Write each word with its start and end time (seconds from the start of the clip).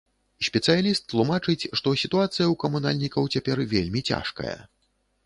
Спецыяліст 0.45 1.03
тлумачыць, 1.11 1.69
што 1.79 1.93
сітуацыя 2.03 2.45
ў 2.47 2.53
камунальнікаў 2.63 3.29
цяпер 3.37 3.63
вельмі 3.75 4.05
цяжкая. 4.15 4.57